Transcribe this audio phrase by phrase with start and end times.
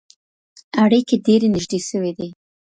[0.83, 2.29] اړیکي ډېرې نږدې سوې دي.